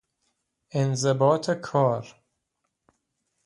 انضباط 0.73 1.49
کار 1.51 2.15